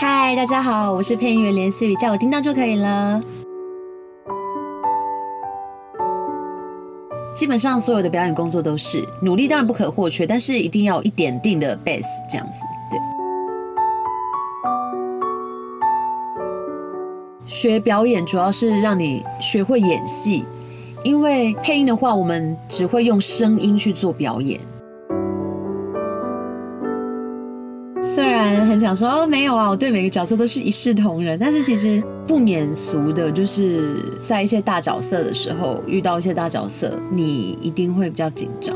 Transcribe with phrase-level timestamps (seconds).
[0.00, 3.20] 嗨，大家好，我是配音员连思雨，叫我叮当就可以了。
[7.34, 12.62] 基本上所有的表演工作都是努力，当然不可或缺，但是一定要一点定的 base 这样子。
[12.88, 13.00] 对，
[17.44, 20.44] 学表演主要是让你学会演戏，
[21.02, 24.60] 因为配音的话，我们只会用声音去做表演。
[28.02, 38.74] 虽然很想说哦，没有啊，我对每个角色都是一视同仁，但是其实不免俗的，就是在一些大角色的时候遇到一些大角色，你一定会比较紧张。